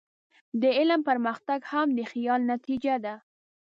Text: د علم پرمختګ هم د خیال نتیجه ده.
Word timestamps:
د 0.61 0.63
علم 0.77 1.01
پرمختګ 1.09 1.59
هم 1.71 1.87
د 1.97 1.99
خیال 2.11 2.41
نتیجه 2.53 2.95
ده. 3.05 3.15